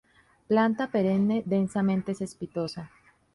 Planta 0.47 0.87
perenne, 0.87 1.43
densamente 1.45 2.15
cespitosa. 2.15 2.89